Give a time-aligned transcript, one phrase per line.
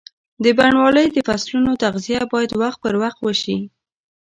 [0.43, 3.57] د بڼوالۍ د فصلونو تغذیه باید وخت پر وخت وشي.